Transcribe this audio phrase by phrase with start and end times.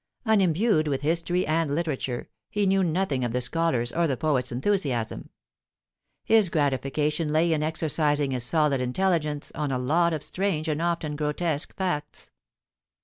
[0.25, 5.29] Unimbued with history and literature, he knew nothing of the scholar's or the poet's enthusiasm;
[6.23, 11.15] his gratification lay in exercising his solid intelligence on a lot of strange and often
[11.15, 12.31] grotesque facts.